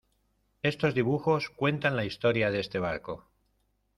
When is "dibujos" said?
0.95-1.51